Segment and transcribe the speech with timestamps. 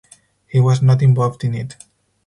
[0.47, 1.75] He was not involved in it.